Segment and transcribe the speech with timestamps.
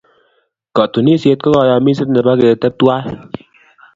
[0.75, 3.03] Katunisyet ko kayamiset nebo ketep tuwai.